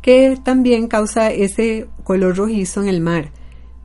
que 0.02 0.38
también 0.42 0.88
causa 0.88 1.30
ese 1.30 1.86
color 2.02 2.36
rojizo 2.36 2.82
en 2.82 2.88
el 2.88 3.00
mar, 3.00 3.30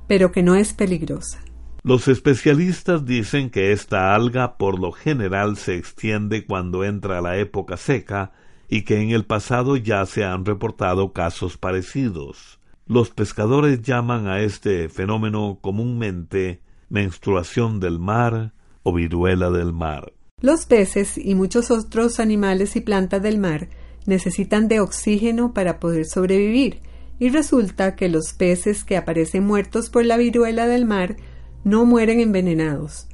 pero 0.07 0.31
que 0.31 0.43
no 0.43 0.55
es 0.55 0.73
peligrosa. 0.73 1.39
Los 1.83 2.07
especialistas 2.07 3.05
dicen 3.05 3.49
que 3.49 3.71
esta 3.71 4.13
alga 4.13 4.57
por 4.57 4.79
lo 4.79 4.91
general 4.91 5.55
se 5.55 5.75
extiende 5.75 6.45
cuando 6.45 6.83
entra 6.83 7.21
la 7.21 7.37
época 7.37 7.77
seca 7.77 8.31
y 8.67 8.83
que 8.83 9.01
en 9.01 9.11
el 9.11 9.25
pasado 9.25 9.77
ya 9.77 10.05
se 10.05 10.25
han 10.25 10.45
reportado 10.45 11.13
casos 11.13 11.57
parecidos. 11.57 12.58
Los 12.89 13.11
pescadores 13.11 13.83
llaman 13.83 14.25
a 14.25 14.41
este 14.41 14.89
fenómeno 14.89 15.59
comúnmente 15.61 16.59
menstruación 16.89 17.79
del 17.79 17.99
mar 17.99 18.53
o 18.81 18.91
viruela 18.91 19.51
del 19.51 19.73
mar. 19.73 20.11
Los 20.41 20.65
peces 20.65 21.15
y 21.15 21.35
muchos 21.35 21.69
otros 21.69 22.19
animales 22.19 22.75
y 22.75 22.81
plantas 22.81 23.21
del 23.21 23.37
mar 23.37 23.67
necesitan 24.07 24.67
de 24.67 24.79
oxígeno 24.79 25.53
para 25.53 25.79
poder 25.79 26.07
sobrevivir, 26.07 26.79
y 27.19 27.29
resulta 27.29 27.95
que 27.95 28.09
los 28.09 28.33
peces 28.33 28.83
que 28.83 28.97
aparecen 28.97 29.43
muertos 29.43 29.91
por 29.91 30.03
la 30.03 30.17
viruela 30.17 30.65
del 30.65 30.87
mar 30.87 31.15
no 31.63 31.85
mueren 31.85 32.19
envenenados. 32.19 33.07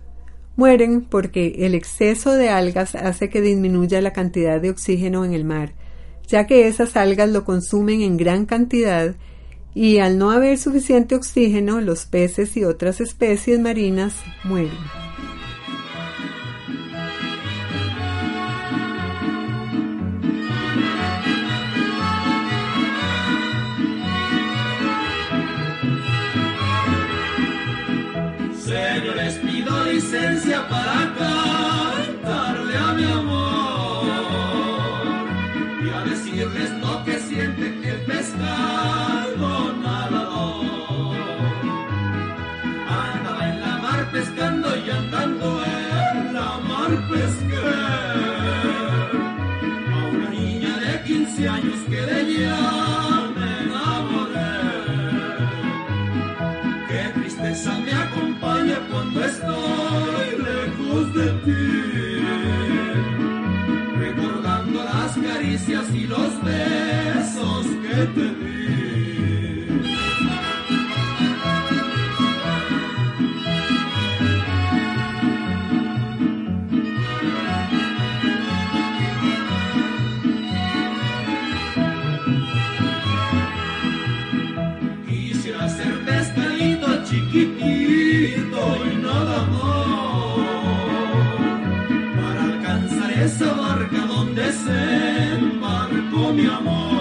Mueren 0.55 1.01
porque 1.01 1.53
el 1.65 1.75
exceso 1.75 2.31
de 2.31 2.47
algas 2.47 2.95
hace 2.95 3.27
que 3.29 3.41
disminuya 3.41 3.99
la 3.99 4.13
cantidad 4.13 4.61
de 4.61 4.69
oxígeno 4.69 5.25
en 5.25 5.33
el 5.33 5.43
mar, 5.43 5.73
ya 6.29 6.47
que 6.47 6.69
esas 6.69 6.95
algas 6.95 7.29
lo 7.29 7.43
consumen 7.43 7.99
en 7.99 8.15
gran 8.15 8.45
cantidad 8.45 9.17
y 9.75 9.99
al 9.99 10.17
no 10.17 10.31
haber 10.31 10.57
suficiente 10.57 11.15
oxígeno 11.15 11.81
los 11.81 12.05
peces 12.05 12.55
y 12.57 12.63
otras 12.63 13.01
especies 13.01 13.59
marinas 13.59 14.15
mueren. 14.45 14.71
La 46.87 46.99
mar 46.99 47.64
mi 96.35 96.45
amor. 96.47 96.94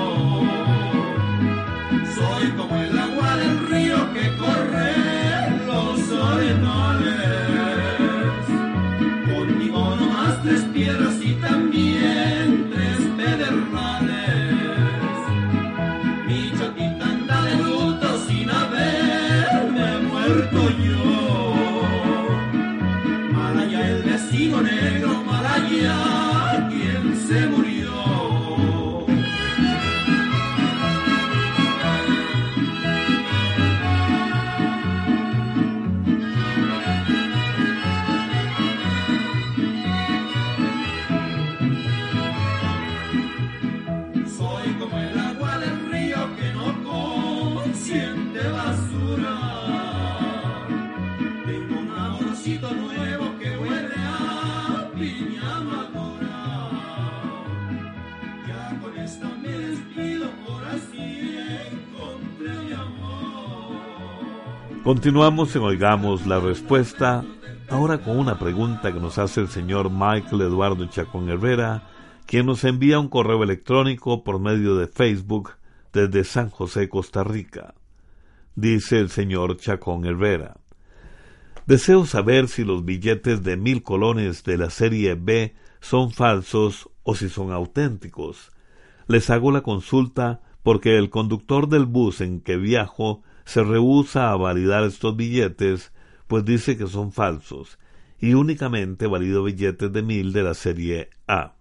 Continuamos 64.85 65.57
en 65.57 65.62
Oigamos 65.62 66.27
la 66.27 66.40
Respuesta, 66.40 67.25
ahora 67.70 68.03
con 68.03 68.18
una 68.18 68.38
pregunta 68.38 68.92
que 68.92 69.01
nos 69.01 69.16
hace 69.16 69.40
el 69.40 69.49
señor 69.49 69.88
Michael 69.88 70.42
Eduardo 70.42 70.85
Chacón 70.85 71.31
Herrera, 71.31 71.88
quien 72.27 72.44
nos 72.44 72.64
envía 72.64 72.99
un 72.99 73.09
correo 73.09 73.42
electrónico 73.42 74.23
por 74.23 74.40
medio 74.40 74.77
de 74.77 74.87
Facebook 74.87 75.53
desde 75.90 76.23
San 76.23 76.51
José, 76.51 76.90
Costa 76.90 77.25
Rica. 77.25 77.73
Dice 78.57 79.01
el 79.01 79.09
señor 79.09 79.57
Chacón 79.57 80.05
Herrera. 80.05 80.59
Deseo 81.64 82.05
saber 82.05 82.49
si 82.49 82.62
los 82.62 82.85
billetes 82.85 83.42
de 83.42 83.57
mil 83.57 83.83
colones 83.83 84.44
de 84.44 84.59
la 84.59 84.68
serie 84.68 85.14
B 85.14 85.55
son 85.81 86.11
falsos 86.11 86.90
o 87.05 87.14
si 87.14 87.31
son 87.31 87.53
auténticos. 87.53 88.53
Les 89.07 89.31
hago 89.31 89.51
la 89.51 89.62
consulta 89.62 90.42
porque 90.62 90.99
el 90.99 91.09
conductor 91.09 91.70
del 91.70 91.87
bus 91.87 92.20
en 92.20 92.42
que 92.42 92.59
viajo 92.59 93.23
se 93.44 93.62
rehúsa 93.62 94.30
a 94.30 94.37
validar 94.37 94.85
estos 94.85 95.16
billetes, 95.16 95.92
pues 96.26 96.44
dice 96.44 96.76
que 96.76 96.87
son 96.87 97.12
falsos, 97.12 97.78
y 98.18 98.35
únicamente 98.35 99.07
valido 99.07 99.44
billetes 99.44 99.92
de 99.92 100.02
mil 100.02 100.33
de 100.33 100.42
la 100.42 100.54
serie 100.54 101.11
A. 101.26 101.54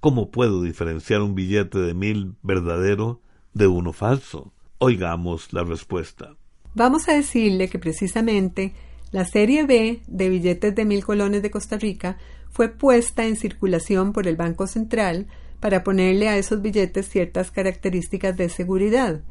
¿Cómo 0.00 0.30
puedo 0.30 0.62
diferenciar 0.62 1.22
un 1.22 1.34
billete 1.34 1.78
de 1.78 1.94
mil 1.94 2.34
verdadero 2.42 3.22
de 3.54 3.66
uno 3.66 3.92
falso? 3.92 4.52
Oigamos 4.78 5.52
la 5.52 5.64
respuesta. 5.64 6.36
Vamos 6.74 7.08
a 7.08 7.14
decirle 7.14 7.68
que 7.68 7.78
precisamente 7.78 8.74
la 9.12 9.24
serie 9.24 9.64
B 9.64 10.02
de 10.06 10.28
billetes 10.28 10.74
de 10.74 10.84
mil 10.84 11.04
colones 11.04 11.40
de 11.40 11.50
Costa 11.50 11.78
Rica 11.78 12.18
fue 12.50 12.68
puesta 12.68 13.24
en 13.26 13.36
circulación 13.36 14.12
por 14.12 14.28
el 14.28 14.36
Banco 14.36 14.66
Central 14.66 15.28
para 15.60 15.82
ponerle 15.82 16.28
a 16.28 16.36
esos 16.36 16.60
billetes 16.60 17.08
ciertas 17.08 17.50
características 17.50 18.36
de 18.36 18.48
seguridad. 18.48 19.22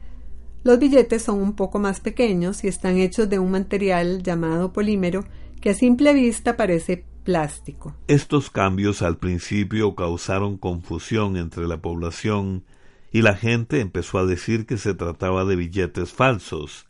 Los 0.64 0.80
billetes 0.80 1.22
son 1.24 1.42
un 1.42 1.56
poco 1.56 1.80
más 1.80 2.00
pequeños 2.00 2.64
y 2.64 2.68
están 2.68 2.98
hechos 2.98 3.30
de 3.30 3.38
un 3.38 3.52
material 3.52 4.24
llamado 4.24 4.72
polímero 4.72 5.26
que 5.60 5.72
a 5.72 5.74
simple 5.74 6.14
vista 6.14 6.56
parece 6.56 7.06
plástico. 7.24 7.96
Estos 8.08 8.50
cambios 8.50 9.02
al 9.02 9.18
principio 9.18 9.96
causaron 9.96 10.58
confusión 10.58 11.36
entre 11.36 11.68
la 11.68 11.82
población 11.82 12.64
y 13.12 13.22
la 13.22 13.36
gente 13.36 13.80
empezó 13.80 14.20
a 14.20 14.26
decir 14.26 14.66
que 14.66 14.78
se 14.78 14.94
trataba 14.94 15.46
de 15.46 15.56
billetes 15.56 16.12
falsos. 16.12 16.88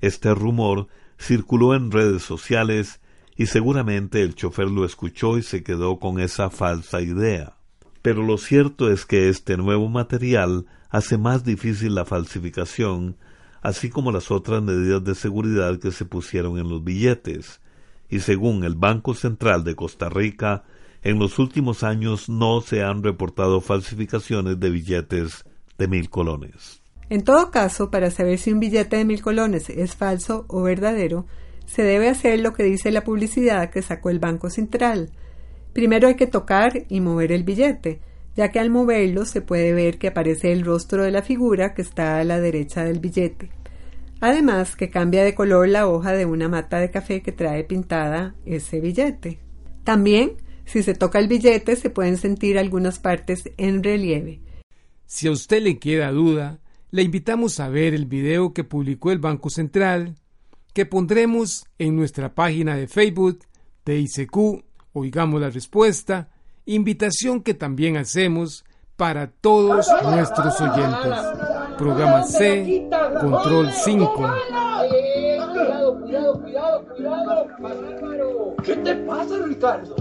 Este 0.00 0.34
rumor 0.34 0.88
circuló 1.18 1.74
en 1.74 1.90
redes 1.90 2.22
sociales 2.22 3.00
y 3.36 3.46
seguramente 3.46 4.22
el 4.22 4.34
chofer 4.34 4.68
lo 4.68 4.84
escuchó 4.84 5.38
y 5.38 5.42
se 5.42 5.62
quedó 5.62 5.98
con 5.98 6.20
esa 6.20 6.50
falsa 6.50 7.00
idea. 7.00 7.57
Pero 8.02 8.22
lo 8.22 8.38
cierto 8.38 8.90
es 8.90 9.04
que 9.04 9.28
este 9.28 9.56
nuevo 9.56 9.88
material 9.88 10.66
hace 10.90 11.18
más 11.18 11.44
difícil 11.44 11.94
la 11.94 12.04
falsificación, 12.04 13.16
así 13.60 13.90
como 13.90 14.12
las 14.12 14.30
otras 14.30 14.62
medidas 14.62 15.02
de 15.04 15.14
seguridad 15.14 15.78
que 15.78 15.90
se 15.90 16.04
pusieron 16.04 16.58
en 16.58 16.68
los 16.68 16.82
billetes, 16.82 17.60
y 18.08 18.20
según 18.20 18.64
el 18.64 18.74
Banco 18.74 19.14
Central 19.14 19.64
de 19.64 19.74
Costa 19.74 20.08
Rica, 20.08 20.64
en 21.02 21.18
los 21.18 21.38
últimos 21.38 21.82
años 21.82 22.28
no 22.28 22.60
se 22.60 22.82
han 22.82 23.02
reportado 23.02 23.60
falsificaciones 23.60 24.58
de 24.58 24.70
billetes 24.70 25.44
de 25.76 25.88
mil 25.88 26.10
colones. 26.10 26.82
En 27.10 27.22
todo 27.24 27.50
caso, 27.50 27.90
para 27.90 28.10
saber 28.10 28.38
si 28.38 28.52
un 28.52 28.60
billete 28.60 28.96
de 28.96 29.04
mil 29.04 29.22
colones 29.22 29.70
es 29.70 29.96
falso 29.96 30.44
o 30.48 30.62
verdadero, 30.62 31.26
se 31.66 31.82
debe 31.82 32.08
hacer 32.08 32.40
lo 32.40 32.52
que 32.52 32.64
dice 32.64 32.90
la 32.90 33.04
publicidad 33.04 33.70
que 33.70 33.82
sacó 33.82 34.10
el 34.10 34.18
Banco 34.18 34.50
Central. 34.50 35.10
Primero 35.78 36.08
hay 36.08 36.16
que 36.16 36.26
tocar 36.26 36.86
y 36.88 37.00
mover 37.00 37.30
el 37.30 37.44
billete, 37.44 38.00
ya 38.34 38.50
que 38.50 38.58
al 38.58 38.68
moverlo 38.68 39.24
se 39.24 39.42
puede 39.42 39.72
ver 39.72 39.96
que 39.98 40.08
aparece 40.08 40.50
el 40.50 40.64
rostro 40.64 41.04
de 41.04 41.12
la 41.12 41.22
figura 41.22 41.72
que 41.72 41.82
está 41.82 42.18
a 42.18 42.24
la 42.24 42.40
derecha 42.40 42.82
del 42.82 42.98
billete. 42.98 43.50
Además 44.18 44.74
que 44.74 44.90
cambia 44.90 45.22
de 45.22 45.36
color 45.36 45.68
la 45.68 45.86
hoja 45.86 46.14
de 46.14 46.26
una 46.26 46.48
mata 46.48 46.80
de 46.80 46.90
café 46.90 47.22
que 47.22 47.30
trae 47.30 47.62
pintada 47.62 48.34
ese 48.44 48.80
billete. 48.80 49.38
También, 49.84 50.32
si 50.64 50.82
se 50.82 50.94
toca 50.94 51.20
el 51.20 51.28
billete, 51.28 51.76
se 51.76 51.90
pueden 51.90 52.16
sentir 52.16 52.58
algunas 52.58 52.98
partes 52.98 53.48
en 53.56 53.84
relieve. 53.84 54.40
Si 55.06 55.28
a 55.28 55.30
usted 55.30 55.62
le 55.62 55.78
queda 55.78 56.10
duda, 56.10 56.58
le 56.90 57.02
invitamos 57.02 57.60
a 57.60 57.68
ver 57.68 57.94
el 57.94 58.06
video 58.06 58.52
que 58.52 58.64
publicó 58.64 59.12
el 59.12 59.20
Banco 59.20 59.48
Central, 59.48 60.16
que 60.74 60.86
pondremos 60.86 61.66
en 61.78 61.94
nuestra 61.94 62.34
página 62.34 62.74
de 62.74 62.88
Facebook 62.88 63.44
de 63.84 64.00
ICQ, 64.00 64.64
oigamos 64.98 65.40
la 65.40 65.50
respuesta, 65.50 66.28
invitación 66.66 67.42
que 67.42 67.54
también 67.54 67.96
hacemos 67.96 68.64
para 68.96 69.28
todos 69.28 69.86
nuestros 70.02 70.60
oyentes. 70.60 71.14
Programa 71.78 72.24
C, 72.24 72.88
Control 73.20 73.70
5. 73.70 74.14
Cuidado, 75.58 76.00
cuidado, 76.00 76.40
cuidado, 76.40 77.46
cuidado. 77.58 78.54
¿Qué 78.64 78.76
te 78.76 78.94
pasa, 78.96 79.38
Ricardo? 79.46 79.94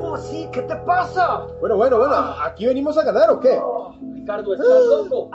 Oh, 0.00 0.16
sí, 0.16 0.48
¿qué 0.52 0.62
te 0.62 0.76
pasa? 0.76 1.46
Bueno, 1.60 1.76
bueno, 1.76 1.98
bueno, 1.98 2.14
¿aquí 2.44 2.66
venimos 2.66 2.98
a 2.98 3.04
ganar 3.04 3.30
o 3.30 3.40
qué? 3.40 3.60
Ricardo, 4.14 4.54
¿estás 4.54 4.68
loco? 4.90 5.30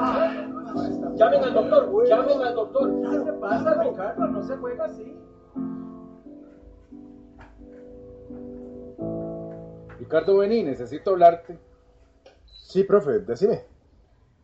Llamen 1.15 1.43
al 1.43 1.53
doctor, 1.53 2.07
llamen 2.07 2.41
al 2.41 2.55
doctor. 2.55 2.91
¿Qué 3.11 3.19
te 3.19 3.33
pasa, 3.33 3.83
Ricardo? 3.83 4.27
No 4.27 4.43
se 4.43 4.57
juega 4.57 4.85
así. 4.85 5.17
Ricardo, 10.11 10.39
vení, 10.39 10.61
necesito 10.61 11.11
hablarte. 11.11 11.57
Sí, 12.45 12.83
profe, 12.83 13.19
decime. 13.19 13.63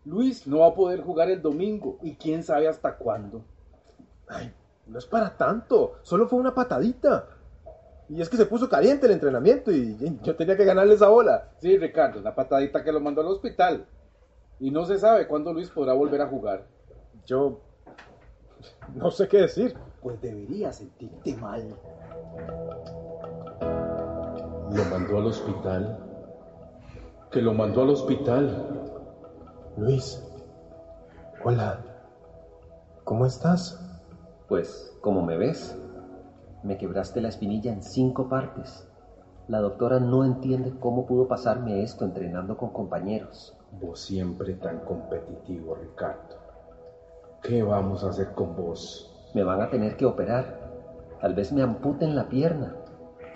Luis 0.06 0.47
no 0.47 0.60
va 0.60 0.67
a 0.67 0.73
poder 0.73 1.01
jugar 1.01 1.30
el 1.30 1.41
domingo 1.41 1.97
y 2.01 2.15
quién 2.15 2.41
sabe 2.41 2.69
hasta 2.69 2.95
cuándo. 2.95 3.43
Ay, 4.30 4.53
no 4.86 4.97
es 4.97 5.06
para 5.06 5.36
tanto, 5.36 5.95
solo 6.03 6.25
fue 6.30 6.39
una 6.39 6.56
patadita. 6.56 7.27
Y 8.08 8.21
es 8.21 8.30
que 8.30 8.38
se 8.38 8.45
puso 8.45 8.69
caliente 8.69 9.08
el 9.08 9.12
entrenamiento 9.12 9.69
y 9.69 9.97
yo 10.23 10.38
tenía 10.38 10.56
que 10.56 10.63
ganarle 10.63 10.93
esa 10.93 11.10
bola. 11.10 11.49
Sí, 11.60 11.77
Ricardo, 11.77 12.21
la 12.21 12.34
patadita 12.34 12.82
que 12.82 12.93
lo 12.93 13.01
mandó 13.01 13.19
al 13.19 13.27
hospital. 13.27 13.86
Y 14.62 14.71
no 14.71 14.86
se 14.86 14.97
sabe 14.97 15.27
cuándo 15.27 15.51
Luis 15.51 15.69
podrá 15.69 15.91
volver 15.91 16.21
a 16.21 16.27
jugar. 16.27 16.65
Yo 17.25 17.60
no 18.95 19.12
sé 19.12 19.27
qué 19.27 19.39
decir. 19.39 19.75
Pues 20.01 20.21
debería 20.21 20.71
sentirte 20.71 21.36
mal. 21.36 21.75
Lo 24.71 24.84
mandó 24.86 25.17
al 25.17 25.27
hospital. 25.27 25.97
Que 27.32 27.41
lo 27.41 27.53
mandó 27.53 27.84
al 27.84 27.89
hospital. 27.91 28.65
Luis, 29.77 30.21
hola. 31.43 31.80
¿Cómo 33.06 33.25
estás? 33.25 33.80
Pues, 34.49 34.97
como 35.01 35.21
me 35.21 35.38
ves, 35.38 35.77
me 36.63 36.77
quebraste 36.77 37.21
la 37.21 37.30
espinilla 37.30 37.71
en 37.71 37.82
cinco 37.82 38.27
partes. 38.27 38.86
La 39.47 39.60
doctora 39.60 40.01
no 40.01 40.25
entiende 40.25 40.73
cómo 40.77 41.06
pudo 41.06 41.30
pasarme 41.30 41.84
esto 41.84 42.03
entrenando 42.03 42.58
con 42.58 42.71
compañeros. 42.71 43.56
Vos 43.80 44.01
siempre 44.01 44.56
tan 44.56 44.80
competitivo, 44.80 45.75
Ricardo. 45.75 46.36
¿Qué 47.41 47.63
vamos 47.63 48.03
a 48.03 48.10
hacer 48.10 48.34
con 48.34 48.56
vos? 48.58 49.32
Me 49.34 49.43
van 49.43 49.62
a 49.62 49.69
tener 49.69 49.95
que 49.95 50.06
operar. 50.06 50.60
Tal 51.21 51.34
vez 51.34 51.53
me 51.53 51.62
amputen 51.62 52.15
la 52.15 52.27
pierna. 52.27 52.75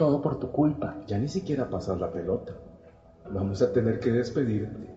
Todo 0.02 0.20
por 0.20 0.40
tu 0.40 0.52
culpa. 0.52 0.96
Ya 1.06 1.20
ni 1.20 1.28
siquiera 1.28 1.70
pasas 1.70 2.00
la 2.00 2.10
pelota. 2.10 2.54
Vamos 3.30 3.62
a 3.62 3.72
tener 3.72 4.00
que 4.00 4.12
despedirte. 4.12 4.96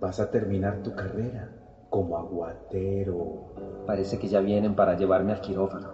Vas 0.00 0.20
a 0.20 0.30
terminar 0.30 0.82
tu 0.82 0.94
carrera 0.94 1.50
como 1.90 2.16
aguatero. 2.16 3.52
Parece 3.86 4.18
que 4.18 4.28
ya 4.28 4.40
vienen 4.40 4.74
para 4.74 4.94
llevarme 4.96 5.32
al 5.32 5.42
quirófano. 5.42 5.90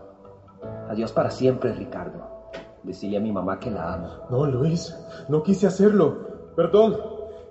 Adiós 0.89 1.11
para 1.11 1.33
siempre, 1.33 1.73
Ricardo. 1.73 2.53
Decirle 2.85 3.17
a 3.17 3.21
mi 3.21 3.33
mamá 3.33 3.59
que 3.59 3.73
la 3.73 3.95
amo. 3.95 4.09
No, 4.31 4.47
Luis, 4.47 4.97
no 5.29 5.43
quise 5.43 5.67
hacerlo. 5.67 6.53
Perdón, 6.55 6.97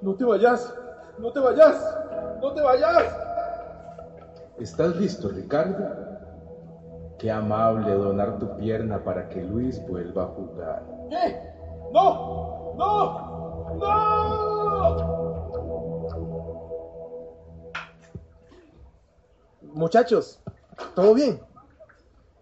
no 0.02 0.15
te 0.15 0.23
vayas. 0.23 0.73
No 1.19 1.34
te 1.34 1.41
vayas. 1.41 1.97
No 2.41 2.54
te 2.54 2.62
vayas. 2.62 3.13
¿Estás 4.58 4.95
listo, 4.95 5.28
Ricardo? 5.28 6.16
Qué 7.19 7.32
amable 7.32 7.93
donar 7.93 8.38
tu 8.38 8.56
pierna 8.58 9.03
para 9.03 9.27
que 9.30 9.41
Luis 9.41 9.82
vuelva 9.88 10.23
a 10.23 10.27
jugar. 10.27 10.84
¿Qué? 11.10 11.39
¡No! 11.91 12.75
¡No! 12.77 13.75
¡No! 13.75 15.17
Muchachos, 19.73 20.39
¿todo 20.95 21.13
bien? 21.13 21.39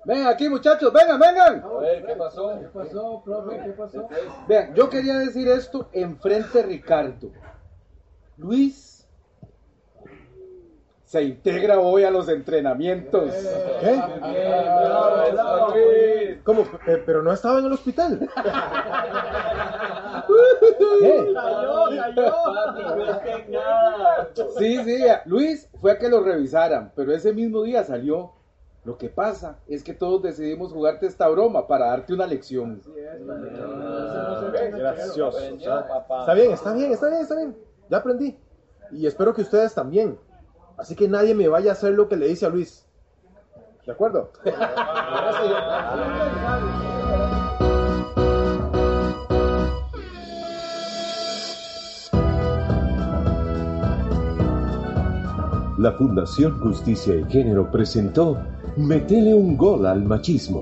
Ven 0.06 0.28
aquí, 0.28 0.48
muchachos, 0.48 0.94
vengan, 0.94 1.20
vengan. 1.20 1.64
A 1.64 1.80
ver, 1.80 2.06
¿qué 2.06 2.16
pasó? 2.16 2.60
¿Qué 2.60 2.68
pasó, 2.68 3.22
profe? 3.26 3.60
¿Qué 3.64 3.72
pasó? 3.72 4.08
Vean, 4.48 4.76
yo 4.76 4.90
quería 4.90 5.18
decir 5.18 5.48
esto 5.48 5.90
enfrente 5.94 6.60
de 6.60 6.64
Ricardo. 6.64 7.32
Luis 8.38 8.95
se 11.16 11.24
integra 11.24 11.80
hoy 11.80 12.04
a 12.04 12.12
los 12.12 12.28
entrenamientos. 12.28 13.32
¿Qué? 13.80 14.02
Luis. 15.74 16.40
¿Cómo? 16.44 16.64
Eh, 16.88 17.02
pero 17.06 17.24
no 17.24 17.32
estaba 17.32 17.60
en 17.60 17.66
el 17.66 17.72
hospital. 17.72 18.30
Sí, 24.58 24.84
sí, 24.84 24.98
Luis 25.26 25.70
fue 25.80 25.92
a 25.92 26.00
que 26.00 26.10
lo 26.10 26.22
revisaran, 26.24 26.92
pero 26.96 27.14
ese 27.14 27.32
mismo 27.34 27.64
día 27.64 27.84
salió. 27.84 28.32
Lo 28.84 28.98
que 28.98 29.10
pasa 29.10 29.60
es 29.68 29.84
que 29.84 29.94
todos 29.94 30.24
decidimos 30.24 30.72
jugarte 30.74 31.06
esta 31.06 31.28
broma 31.28 31.68
para 31.68 31.88
darte 31.88 32.14
una 32.14 32.26
lección. 32.26 32.82
Gracioso. 34.72 35.38
Aprendió, 35.38 35.88
papá. 35.88 36.20
Está 36.22 36.34
bien, 36.34 36.52
está 36.52 36.74
bien, 36.74 36.92
está 36.92 37.10
bien, 37.10 37.22
está 37.22 37.36
bien. 37.36 37.58
Ya 37.90 37.98
aprendí. 37.98 38.38
Y 38.92 39.06
espero 39.06 39.34
que 39.34 39.42
ustedes 39.42 39.74
también. 39.74 40.18
Así 40.78 40.96
que 40.96 41.08
nadie 41.08 41.34
me 41.34 41.48
vaya 41.48 41.72
a 41.72 41.74
hacer 41.74 41.94
lo 41.94 42.08
que 42.08 42.18
le 42.18 42.28
dice 42.28 42.46
a 42.46 42.50
Luis. 42.50 42.86
¿De 43.86 43.92
acuerdo? 43.92 44.32
La 55.78 55.92
Fundación 55.92 56.58
Justicia 56.62 57.16
y 57.16 57.26
Género 57.26 57.70
presentó 57.70 58.38
Metele 58.78 59.34
un 59.34 59.58
gol 59.58 59.86
al 59.86 60.04
machismo. 60.04 60.62